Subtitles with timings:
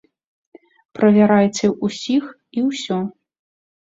[0.99, 2.23] Правярайце ўсіх
[2.57, 2.97] і ўсё.